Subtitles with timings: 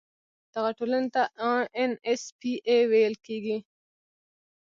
[0.53, 1.23] دغه ټولنې ته
[1.81, 3.57] ان ایس پي اي ویل کیږي.